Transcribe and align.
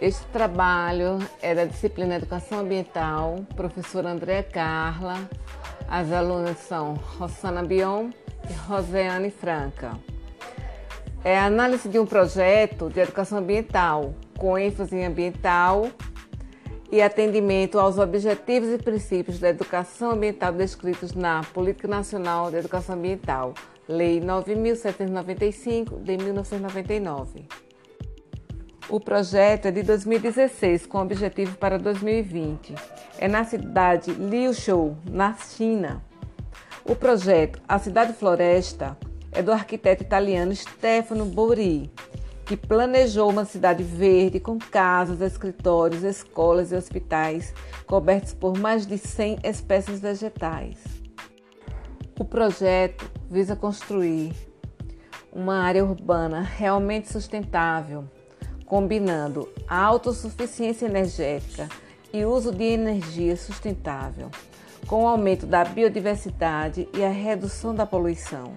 Este 0.00 0.24
trabalho 0.26 1.18
é 1.42 1.56
da 1.56 1.64
disciplina 1.64 2.14
Educação 2.14 2.60
Ambiental, 2.60 3.44
professora 3.56 4.10
Andréa 4.10 4.44
Carla. 4.44 5.28
As 5.88 6.12
alunas 6.12 6.58
são 6.58 6.94
Rosana 6.94 7.64
Bion 7.64 8.10
e 8.48 8.52
Roseane 8.68 9.28
Franca. 9.28 9.98
É 11.24 11.36
a 11.36 11.46
análise 11.46 11.88
de 11.88 11.98
um 11.98 12.06
projeto 12.06 12.88
de 12.88 13.00
educação 13.00 13.38
ambiental, 13.38 14.14
com 14.38 14.56
ênfase 14.56 14.94
em 14.94 15.04
ambiental 15.04 15.88
e 16.92 17.02
atendimento 17.02 17.80
aos 17.80 17.98
objetivos 17.98 18.68
e 18.68 18.78
princípios 18.78 19.40
da 19.40 19.48
educação 19.48 20.12
ambiental 20.12 20.52
descritos 20.52 21.12
na 21.12 21.42
Política 21.52 21.88
Nacional 21.88 22.52
de 22.52 22.58
Educação 22.58 22.94
Ambiental, 22.94 23.52
Lei 23.88 24.20
9.795 24.20 26.00
de 26.04 26.16
1999. 26.18 27.67
O 28.90 28.98
projeto 28.98 29.66
é 29.66 29.70
de 29.70 29.82
2016, 29.82 30.86
com 30.86 31.02
objetivo 31.02 31.58
para 31.58 31.78
2020. 31.78 32.74
É 33.18 33.28
na 33.28 33.44
cidade 33.44 34.10
Liuzhou, 34.12 34.96
na 35.10 35.34
China. 35.34 36.02
O 36.86 36.96
projeto 36.96 37.60
A 37.68 37.78
Cidade 37.78 38.14
Floresta 38.14 38.96
é 39.30 39.42
do 39.42 39.52
arquiteto 39.52 40.02
italiano 40.02 40.56
Stefano 40.56 41.26
Bori, 41.26 41.92
que 42.46 42.56
planejou 42.56 43.28
uma 43.28 43.44
cidade 43.44 43.82
verde 43.82 44.40
com 44.40 44.56
casas, 44.58 45.20
escritórios, 45.20 46.02
escolas 46.02 46.72
e 46.72 46.74
hospitais 46.74 47.52
cobertos 47.86 48.32
por 48.32 48.56
mais 48.56 48.86
de 48.86 48.96
100 48.96 49.40
espécies 49.44 50.00
vegetais. 50.00 50.78
O 52.18 52.24
projeto 52.24 53.04
visa 53.30 53.54
construir 53.54 54.32
uma 55.30 55.58
área 55.58 55.84
urbana 55.84 56.40
realmente 56.40 57.12
sustentável, 57.12 58.08
combinando 58.68 59.48
a 59.66 59.82
autossuficiência 59.82 60.84
energética 60.84 61.68
e 62.12 62.24
uso 62.24 62.52
de 62.52 62.64
energia 62.64 63.34
sustentável, 63.34 64.30
com 64.86 65.04
o 65.04 65.08
aumento 65.08 65.46
da 65.46 65.64
biodiversidade 65.64 66.86
e 66.94 67.02
a 67.02 67.08
redução 67.08 67.74
da 67.74 67.86
poluição. 67.86 68.54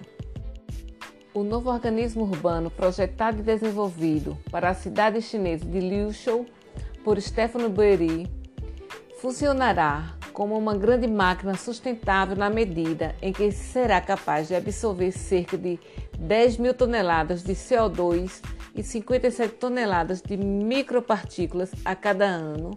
O 1.34 1.42
novo 1.42 1.70
organismo 1.70 2.24
urbano 2.24 2.70
projetado 2.70 3.38
e 3.40 3.42
desenvolvido 3.42 4.36
para 4.50 4.68
a 4.68 4.74
cidade 4.74 5.22
chinesa 5.22 5.64
de 5.64 5.80
Liuzhou 5.80 6.44
por 7.02 7.18
Stefano 7.18 7.70
Boeri 7.70 8.30
funcionará 9.18 10.14
como 10.34 10.58
uma 10.58 10.76
grande 10.76 11.06
máquina 11.06 11.56
sustentável 11.56 12.36
na 12.36 12.50
medida 12.50 13.14
em 13.22 13.32
que 13.32 13.50
será 13.50 13.98
capaz 14.00 14.48
de 14.48 14.54
absorver 14.54 15.10
cerca 15.10 15.56
de 15.56 15.78
10 16.18 16.58
mil 16.58 16.74
toneladas 16.74 17.42
de 17.42 17.54
CO2 17.54 18.42
e 18.74 18.82
57 18.82 19.54
toneladas 19.54 20.22
de 20.22 20.36
micropartículas 20.36 21.70
a 21.84 21.94
cada 21.94 22.24
ano, 22.24 22.70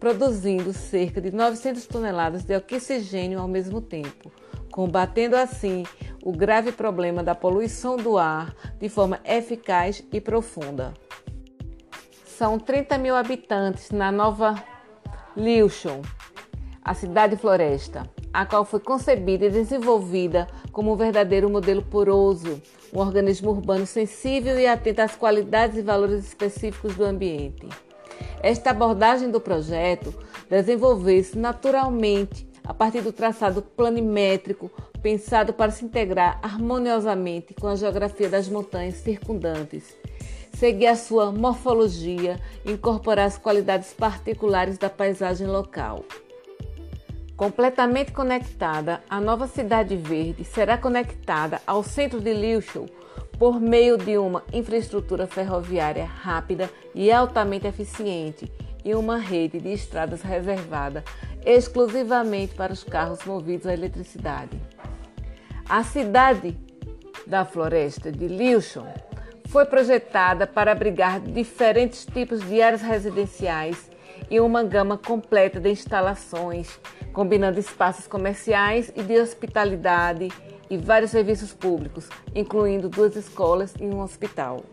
produzindo 0.00 0.72
cerca 0.72 1.20
de 1.20 1.30
900 1.30 1.86
toneladas 1.86 2.44
de 2.44 2.56
oxigênio 2.56 3.40
ao 3.40 3.48
mesmo 3.48 3.80
tempo, 3.80 4.30
combatendo 4.70 5.36
assim 5.36 5.84
o 6.22 6.32
grave 6.32 6.72
problema 6.72 7.22
da 7.22 7.34
poluição 7.34 7.96
do 7.96 8.18
ar 8.18 8.54
de 8.78 8.88
forma 8.88 9.20
eficaz 9.24 10.02
e 10.12 10.20
profunda. 10.20 10.94
São 12.24 12.58
30 12.58 12.98
mil 12.98 13.14
habitantes 13.14 13.90
na 13.90 14.10
nova 14.10 14.54
Liushon, 15.36 16.02
a 16.82 16.94
cidade 16.94 17.36
floresta, 17.36 18.08
a 18.34 18.44
qual 18.44 18.64
foi 18.64 18.80
concebida 18.80 19.46
e 19.46 19.50
desenvolvida 19.50 20.48
como 20.72 20.92
um 20.92 20.96
verdadeiro 20.96 21.48
modelo 21.48 21.82
poroso, 21.82 22.60
um 22.92 22.98
organismo 22.98 23.52
urbano 23.52 23.86
sensível 23.86 24.58
e 24.58 24.66
atento 24.66 25.02
às 25.02 25.14
qualidades 25.14 25.78
e 25.78 25.82
valores 25.82 26.26
específicos 26.26 26.96
do 26.96 27.04
ambiente. 27.04 27.64
Esta 28.42 28.70
abordagem 28.70 29.30
do 29.30 29.40
projeto 29.40 30.12
desenvolveu-se 30.50 31.38
naturalmente 31.38 32.46
a 32.64 32.74
partir 32.74 33.02
do 33.02 33.12
traçado 33.12 33.62
planimétrico 33.62 34.68
pensado 35.00 35.52
para 35.52 35.70
se 35.70 35.84
integrar 35.84 36.40
harmoniosamente 36.42 37.54
com 37.54 37.68
a 37.68 37.76
geografia 37.76 38.28
das 38.28 38.48
montanhas 38.48 38.96
circundantes, 38.96 39.96
seguir 40.54 40.88
a 40.88 40.96
sua 40.96 41.30
morfologia 41.30 42.40
e 42.64 42.72
incorporar 42.72 43.26
as 43.26 43.38
qualidades 43.38 43.92
particulares 43.92 44.76
da 44.76 44.90
paisagem 44.90 45.46
local. 45.46 46.04
Completamente 47.36 48.12
conectada, 48.12 49.02
a 49.10 49.20
nova 49.20 49.48
Cidade 49.48 49.96
Verde 49.96 50.44
será 50.44 50.78
conectada 50.78 51.60
ao 51.66 51.82
centro 51.82 52.20
de 52.20 52.32
Liuchow 52.32 52.86
por 53.36 53.60
meio 53.60 53.98
de 53.98 54.16
uma 54.16 54.44
infraestrutura 54.52 55.26
ferroviária 55.26 56.04
rápida 56.04 56.70
e 56.94 57.10
altamente 57.10 57.66
eficiente 57.66 58.50
e 58.84 58.94
uma 58.94 59.18
rede 59.18 59.58
de 59.58 59.72
estradas 59.72 60.22
reservada 60.22 61.02
exclusivamente 61.44 62.54
para 62.54 62.72
os 62.72 62.84
carros 62.84 63.24
movidos 63.24 63.66
a 63.66 63.74
eletricidade. 63.74 64.60
A 65.68 65.82
cidade 65.82 66.56
da 67.26 67.44
floresta 67.44 68.12
de 68.12 68.28
Liuchon 68.28 68.86
foi 69.46 69.64
projetada 69.64 70.46
para 70.46 70.70
abrigar 70.70 71.20
diferentes 71.20 72.06
tipos 72.06 72.40
de 72.46 72.62
áreas 72.62 72.82
residenciais 72.82 73.90
e 74.30 74.40
uma 74.40 74.62
gama 74.62 74.96
completa 74.96 75.60
de 75.60 75.70
instalações, 75.70 76.78
combinando 77.14 77.60
espaços 77.60 78.08
comerciais 78.08 78.92
e 78.94 79.02
de 79.02 79.18
hospitalidade 79.18 80.28
e 80.68 80.76
vários 80.76 81.12
serviços 81.12 81.54
públicos, 81.54 82.08
incluindo 82.34 82.88
duas 82.88 83.14
escolas 83.14 83.72
e 83.80 83.84
um 83.84 84.00
hospital. 84.00 84.64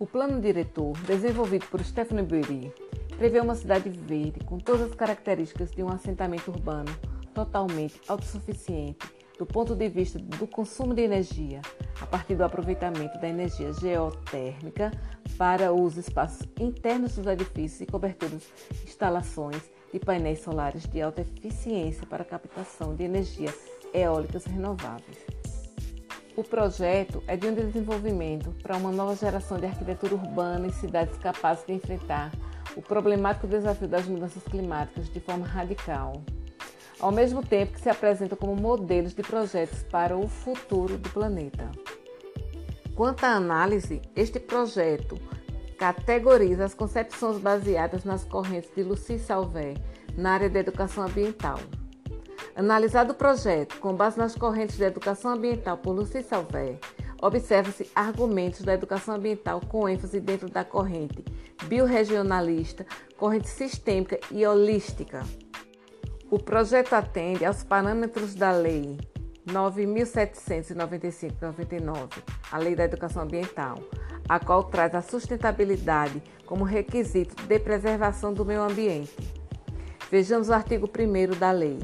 O 0.00 0.06
plano 0.06 0.40
diretor, 0.40 0.92
desenvolvido 1.06 1.66
por 1.66 1.82
Stephanie 1.82 2.24
Berry, 2.24 2.72
prevê 3.16 3.40
uma 3.40 3.54
cidade 3.54 3.88
verde 3.88 4.40
com 4.44 4.58
todas 4.58 4.82
as 4.82 4.94
características 4.94 5.70
de 5.70 5.82
um 5.82 5.88
assentamento 5.88 6.50
urbano 6.50 6.90
totalmente 7.32 8.00
autossuficiente 8.08 8.98
do 9.38 9.46
ponto 9.46 9.74
de 9.74 9.88
vista 9.88 10.18
do 10.18 10.46
consumo 10.46 10.92
de 10.92 11.02
energia, 11.02 11.60
a 12.00 12.06
partir 12.06 12.34
do 12.34 12.42
aproveitamento 12.42 13.18
da 13.20 13.28
energia 13.28 13.72
geotérmica 13.72 14.90
para 15.36 15.72
os 15.72 15.96
espaços 15.96 16.46
internos 16.58 17.14
dos 17.14 17.26
edifícios 17.26 17.82
e 17.82 17.86
coberturas, 17.86 18.42
instalações 18.84 19.62
de 19.92 20.00
painéis 20.00 20.40
solares 20.40 20.86
de 20.86 21.00
alta 21.00 21.20
eficiência 21.20 22.06
para 22.06 22.24
captação 22.24 22.94
de 22.94 23.04
energia 23.04 23.54
eólicas 23.94 24.44
renováveis. 24.44 25.18
O 26.36 26.44
projeto 26.44 27.22
é 27.26 27.36
de 27.36 27.48
um 27.48 27.54
desenvolvimento 27.54 28.50
para 28.62 28.76
uma 28.76 28.92
nova 28.92 29.14
geração 29.16 29.58
de 29.58 29.66
arquitetura 29.66 30.14
urbana 30.14 30.66
e 30.66 30.72
cidades 30.72 31.16
capazes 31.18 31.64
de 31.66 31.72
enfrentar 31.72 32.32
o 32.76 32.82
problemático 32.82 33.46
desafio 33.46 33.88
das 33.88 34.06
mudanças 34.06 34.42
climáticas 34.44 35.08
de 35.08 35.18
forma 35.18 35.44
radical, 35.44 36.22
ao 37.00 37.12
mesmo 37.12 37.44
tempo 37.44 37.72
que 37.72 37.80
se 37.80 37.88
apresentam 37.88 38.36
como 38.36 38.56
modelos 38.56 39.14
de 39.14 39.22
projetos 39.22 39.82
para 39.84 40.16
o 40.16 40.28
futuro 40.28 40.98
do 40.98 41.08
planeta. 41.10 41.70
Quanto 42.94 43.24
à 43.24 43.34
análise, 43.34 44.02
este 44.16 44.40
projeto 44.40 45.16
categoriza 45.78 46.64
as 46.64 46.74
concepções 46.74 47.38
baseadas 47.38 48.04
nas 48.04 48.24
correntes 48.24 48.70
de 48.74 48.82
Lucie 48.82 49.18
Salvé 49.18 49.74
na 50.16 50.32
área 50.32 50.50
da 50.50 50.58
educação 50.58 51.04
ambiental. 51.04 51.58
Analisado 52.56 53.12
o 53.12 53.14
projeto 53.14 53.78
com 53.78 53.94
base 53.94 54.18
nas 54.18 54.34
correntes 54.34 54.76
de 54.76 54.82
educação 54.82 55.30
ambiental 55.30 55.78
por 55.78 55.92
Lucie 55.92 56.24
Salvé, 56.24 56.80
observa-se 57.22 57.88
argumentos 57.94 58.62
da 58.62 58.74
educação 58.74 59.14
ambiental 59.14 59.60
com 59.68 59.88
ênfase 59.88 60.18
dentro 60.18 60.50
da 60.50 60.64
corrente 60.64 61.24
biorregionalista, 61.66 62.84
corrente 63.16 63.48
sistêmica 63.48 64.18
e 64.32 64.44
holística. 64.44 65.22
O 66.30 66.38
projeto 66.38 66.92
atende 66.92 67.46
aos 67.46 67.64
parâmetros 67.64 68.34
da 68.34 68.52
Lei 68.52 68.98
9.795-99, 69.46 72.22
a 72.52 72.58
Lei 72.58 72.76
da 72.76 72.84
Educação 72.84 73.22
Ambiental, 73.22 73.78
a 74.28 74.38
qual 74.38 74.64
traz 74.64 74.94
a 74.94 75.00
sustentabilidade 75.00 76.22
como 76.44 76.64
requisito 76.64 77.34
de 77.46 77.58
preservação 77.58 78.34
do 78.34 78.44
meio 78.44 78.60
ambiente. 78.60 79.16
Vejamos 80.10 80.50
o 80.50 80.52
artigo 80.52 80.86
1 80.86 81.38
da 81.38 81.50
lei. 81.50 81.78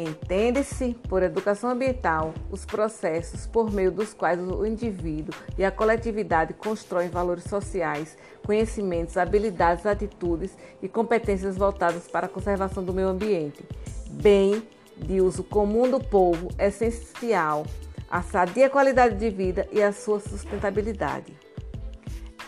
Entende-se 0.00 0.96
por 1.10 1.22
educação 1.22 1.68
ambiental 1.68 2.32
os 2.50 2.64
processos 2.64 3.46
por 3.46 3.70
meio 3.70 3.92
dos 3.92 4.14
quais 4.14 4.40
o 4.40 4.64
indivíduo 4.64 5.34
e 5.58 5.64
a 5.64 5.70
coletividade 5.70 6.54
constroem 6.54 7.10
valores 7.10 7.44
sociais, 7.44 8.16
conhecimentos, 8.42 9.18
habilidades, 9.18 9.84
atitudes 9.84 10.56
e 10.82 10.88
competências 10.88 11.58
voltadas 11.58 12.08
para 12.08 12.24
a 12.24 12.30
conservação 12.30 12.82
do 12.82 12.94
meio 12.94 13.08
ambiente, 13.08 13.62
bem 14.10 14.66
de 14.96 15.20
uso 15.20 15.44
comum 15.44 15.90
do 15.90 16.00
povo, 16.00 16.48
essencial 16.58 17.66
à 18.10 18.22
sadia 18.22 18.70
qualidade 18.70 19.16
de 19.16 19.28
vida 19.28 19.68
e 19.70 19.82
à 19.82 19.92
sua 19.92 20.18
sustentabilidade. 20.18 21.49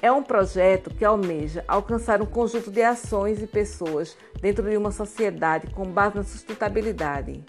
É 0.03 0.11
um 0.11 0.21
projeto 0.21 0.91
que 0.91 1.05
almeja 1.05 1.65
alcançar 1.69 2.21
um 2.21 2.27
conjunto 2.27 2.73
de 2.73 2.83
ações 2.83 3.41
e 3.41 3.47
pessoas 3.47 4.17
dentro 4.41 4.69
de 4.69 4.77
uma 4.77 4.91
sociedade 4.91 5.69
com 5.69 5.85
base 5.85 6.17
na 6.17 6.25
sustentabilidade. 6.25 7.45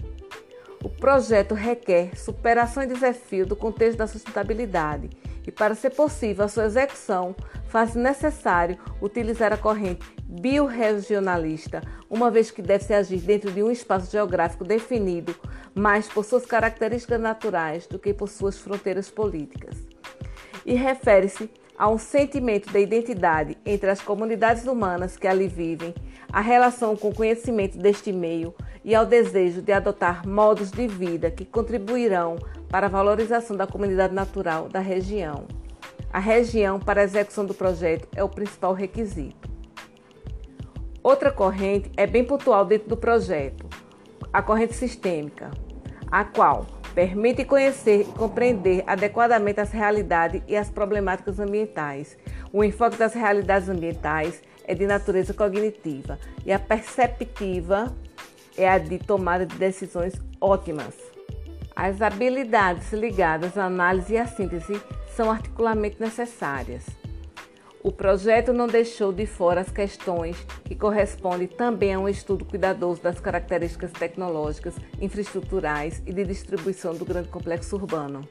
O 0.83 0.87
projeto 0.87 1.55
requer 1.55 2.15
superação 2.15 2.83
e 2.83 2.87
desafio 2.87 3.47
do 3.47 3.55
contexto 3.55 3.97
da 3.97 4.05
sustentabilidade, 4.05 5.09
e 5.47 5.51
para 5.51 5.73
ser 5.73 5.89
possível 5.89 6.45
a 6.45 6.47
sua 6.47 6.65
execução, 6.65 7.35
faz 7.69 7.95
necessário 7.95 8.77
utilizar 9.01 9.51
a 9.51 9.57
corrente 9.57 10.05
biorregionalista, 10.23 11.81
uma 12.07 12.29
vez 12.29 12.51
que 12.51 12.61
deve 12.61 12.83
se 12.83 12.93
agir 12.93 13.21
dentro 13.21 13.49
de 13.49 13.63
um 13.63 13.71
espaço 13.71 14.11
geográfico 14.11 14.63
definido, 14.63 15.35
mais 15.73 16.07
por 16.07 16.23
suas 16.23 16.45
características 16.45 17.19
naturais 17.19 17.87
do 17.87 17.97
que 17.97 18.13
por 18.13 18.29
suas 18.29 18.59
fronteiras 18.59 19.09
políticas. 19.09 19.75
E 20.63 20.75
refere-se 20.75 21.49
a 21.77 21.89
um 21.89 21.97
sentimento 21.97 22.71
de 22.71 22.79
identidade 22.79 23.57
entre 23.65 23.89
as 23.89 24.01
comunidades 24.01 24.65
humanas 24.65 25.17
que 25.17 25.27
ali 25.27 25.47
vivem, 25.47 25.93
a 26.31 26.41
relação 26.41 26.95
com 26.95 27.09
o 27.09 27.15
conhecimento 27.15 27.77
deste 27.77 28.11
meio 28.11 28.53
e 28.83 28.93
ao 28.93 29.05
desejo 29.05 29.61
de 29.61 29.71
adotar 29.71 30.27
modos 30.27 30.71
de 30.71 30.87
vida 30.87 31.31
que 31.31 31.45
contribuirão 31.45 32.37
para 32.69 32.87
a 32.87 32.89
valorização 32.89 33.55
da 33.55 33.67
comunidade 33.67 34.13
natural 34.13 34.67
da 34.67 34.79
região. 34.79 35.45
A 36.11 36.19
região 36.19 36.79
para 36.79 37.01
a 37.01 37.03
execução 37.03 37.45
do 37.45 37.53
projeto 37.53 38.07
é 38.15 38.23
o 38.23 38.29
principal 38.29 38.73
requisito. 38.73 39.49
Outra 41.01 41.31
corrente 41.31 41.91
é 41.97 42.07
bem 42.07 42.23
pontual 42.23 42.63
dentro 42.65 42.87
do 42.87 42.97
projeto, 42.97 43.67
a 44.31 44.41
corrente 44.41 44.73
sistêmica, 44.73 45.51
a 46.09 46.23
qual 46.23 46.65
permite 46.93 47.43
conhecer 47.45 48.01
e 48.01 48.05
compreender 48.05 48.83
adequadamente 48.85 49.59
as 49.59 49.71
realidades 49.71 50.41
e 50.47 50.55
as 50.55 50.69
problemáticas 50.69 51.39
ambientais. 51.39 52.17
O 52.51 52.63
enfoque 52.63 52.97
das 52.97 53.13
realidades 53.13 53.69
ambientais 53.69 54.41
é 54.65 54.73
de 54.73 54.85
natureza 54.85 55.33
cognitiva 55.33 56.19
e 56.45 56.51
a 56.51 56.59
perceptiva 56.59 57.93
é 58.57 58.69
a 58.69 58.77
de 58.77 58.99
tomada 58.99 59.45
de 59.45 59.55
decisões 59.55 60.13
ótimas. 60.39 60.95
As 61.75 62.01
habilidades 62.01 62.93
ligadas 62.93 63.57
à 63.57 63.65
análise 63.65 64.13
e 64.13 64.17
à 64.17 64.27
síntese 64.27 64.79
são 65.15 65.31
articularmente 65.31 65.99
necessárias. 65.99 66.85
O 67.83 67.91
projeto 67.91 68.53
não 68.53 68.65
deixou 68.65 69.11
de 69.11 69.25
fora 69.25 69.59
as 69.59 69.69
questões 69.69 70.37
que 70.63 70.73
correspondem 70.73 71.49
também 71.49 71.93
a 71.93 71.99
um 71.99 72.07
estudo 72.07 72.45
cuidadoso 72.45 73.01
das 73.01 73.19
características 73.19 73.91
tecnológicas, 73.91 74.73
infraestruturais 75.01 76.01
e 76.05 76.13
de 76.13 76.23
distribuição 76.23 76.95
do 76.95 77.03
grande 77.03 77.27
complexo 77.27 77.75
urbano. 77.75 78.21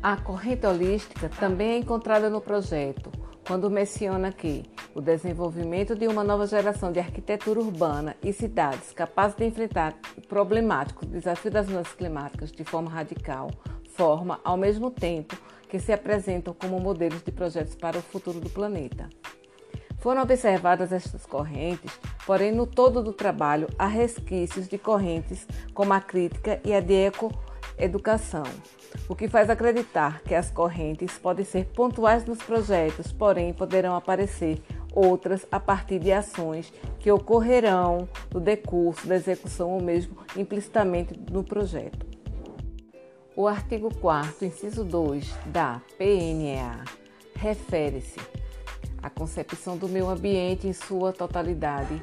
A 0.00 0.16
corrente 0.16 0.64
holística 0.64 1.28
também 1.28 1.72
é 1.72 1.78
encontrada 1.78 2.30
no 2.30 2.40
projeto, 2.40 3.10
quando 3.44 3.68
menciona 3.68 4.30
que 4.30 4.62
o 4.94 5.00
desenvolvimento 5.00 5.96
de 5.96 6.06
uma 6.06 6.22
nova 6.22 6.46
geração 6.46 6.92
de 6.92 7.00
arquitetura 7.00 7.58
urbana 7.58 8.14
e 8.22 8.32
cidades 8.32 8.92
capazes 8.92 9.36
de 9.36 9.44
enfrentar 9.44 9.92
o 10.16 10.20
problemático 10.20 11.04
desafio 11.04 11.50
das 11.50 11.66
mudanças 11.66 11.94
climáticas 11.94 12.52
de 12.52 12.62
forma 12.62 12.90
radical 12.90 13.50
forma, 13.94 14.40
ao 14.44 14.56
mesmo 14.56 14.90
tempo, 14.90 15.36
que 15.68 15.78
se 15.78 15.92
apresentam 15.92 16.54
como 16.54 16.80
modelos 16.80 17.22
de 17.22 17.30
projetos 17.30 17.74
para 17.74 17.98
o 17.98 18.02
futuro 18.02 18.40
do 18.40 18.50
planeta. 18.50 19.08
Foram 19.98 20.22
observadas 20.22 20.92
estas 20.92 21.24
correntes, 21.24 21.90
porém, 22.26 22.52
no 22.52 22.66
todo 22.66 23.02
do 23.02 23.12
trabalho 23.12 23.68
há 23.78 23.86
resquícios 23.86 24.68
de 24.68 24.76
correntes 24.76 25.46
como 25.72 25.94
a 25.94 26.00
crítica 26.00 26.60
e 26.62 26.74
a 26.74 26.80
de 26.80 27.06
ecoeducação, 27.06 28.44
o 29.08 29.16
que 29.16 29.28
faz 29.28 29.48
acreditar 29.48 30.20
que 30.22 30.34
as 30.34 30.50
correntes 30.50 31.16
podem 31.16 31.44
ser 31.44 31.64
pontuais 31.66 32.24
nos 32.26 32.38
projetos, 32.38 33.12
porém 33.12 33.54
poderão 33.54 33.96
aparecer 33.96 34.62
outras 34.94 35.46
a 35.50 35.58
partir 35.58 35.98
de 35.98 36.12
ações 36.12 36.72
que 37.00 37.10
ocorrerão 37.10 38.08
no 38.32 38.40
decurso 38.40 39.06
da 39.06 39.16
execução 39.16 39.70
ou 39.70 39.82
mesmo 39.82 40.18
implicitamente 40.36 41.18
no 41.30 41.42
projeto. 41.42 42.13
O 43.36 43.48
artigo 43.48 43.92
4 43.92 44.46
inciso 44.46 44.84
2 44.84 45.28
da 45.46 45.82
PNEA 45.98 46.84
refere-se 47.34 48.20
à 49.02 49.10
concepção 49.10 49.76
do 49.76 49.88
meio 49.88 50.08
ambiente 50.08 50.68
em 50.68 50.72
sua 50.72 51.12
totalidade, 51.12 52.00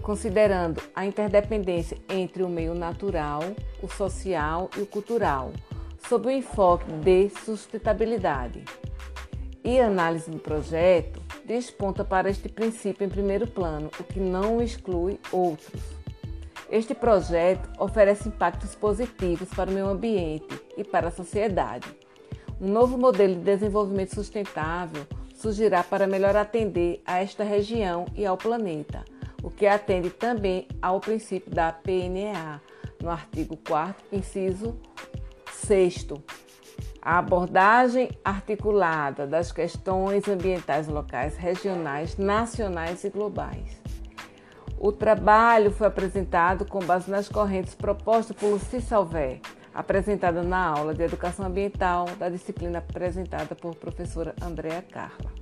considerando 0.00 0.80
a 0.94 1.04
interdependência 1.04 1.98
entre 2.08 2.44
o 2.44 2.48
meio 2.48 2.72
natural, 2.72 3.40
o 3.82 3.88
social 3.88 4.70
e 4.78 4.82
o 4.82 4.86
cultural, 4.86 5.52
sob 6.08 6.28
o 6.28 6.30
enfoque 6.30 6.90
de 6.92 7.30
sustentabilidade. 7.30 8.64
E 9.64 9.80
a 9.80 9.88
análise 9.88 10.30
do 10.30 10.38
projeto 10.38 11.20
desponta 11.44 12.04
para 12.04 12.30
este 12.30 12.48
princípio 12.48 13.04
em 13.04 13.10
primeiro 13.10 13.44
plano, 13.44 13.90
o 13.98 14.04
que 14.04 14.20
não 14.20 14.62
exclui 14.62 15.18
outros. 15.32 15.99
Este 16.70 16.94
projeto 16.94 17.68
oferece 17.78 18.28
impactos 18.28 18.76
positivos 18.76 19.48
para 19.48 19.68
o 19.68 19.72
meio 19.74 19.88
ambiente 19.88 20.46
e 20.76 20.84
para 20.84 21.08
a 21.08 21.10
sociedade. 21.10 21.88
Um 22.60 22.68
novo 22.68 22.96
modelo 22.96 23.34
de 23.34 23.40
desenvolvimento 23.40 24.14
sustentável 24.14 25.04
surgirá 25.34 25.82
para 25.82 26.06
melhor 26.06 26.36
atender 26.36 27.02
a 27.04 27.18
esta 27.18 27.42
região 27.42 28.06
e 28.14 28.24
ao 28.24 28.36
planeta, 28.36 29.04
o 29.42 29.50
que 29.50 29.66
atende 29.66 30.10
também 30.10 30.68
ao 30.80 31.00
princípio 31.00 31.52
da 31.52 31.72
PNA, 31.72 32.60
no 33.02 33.10
artigo 33.10 33.56
4, 33.56 34.04
inciso 34.12 34.78
6 35.52 36.06
a 37.02 37.18
abordagem 37.18 38.10
articulada 38.22 39.26
das 39.26 39.50
questões 39.50 40.28
ambientais 40.28 40.86
locais, 40.86 41.36
regionais, 41.36 42.16
nacionais 42.18 43.04
e 43.04 43.10
globais. 43.10 43.79
O 44.82 44.90
trabalho 44.90 45.70
foi 45.70 45.86
apresentado 45.86 46.64
com 46.64 46.78
base 46.78 47.10
nas 47.10 47.28
correntes 47.28 47.74
propostas 47.74 48.34
por 48.34 48.52
Luci 48.52 48.80
Salvé, 48.80 49.38
apresentada 49.74 50.42
na 50.42 50.68
aula 50.68 50.94
de 50.94 51.02
Educação 51.02 51.44
Ambiental 51.44 52.06
da 52.18 52.30
disciplina 52.30 52.78
apresentada 52.78 53.54
por 53.54 53.74
professora 53.74 54.34
Andréa 54.42 54.80
Carla. 54.80 55.39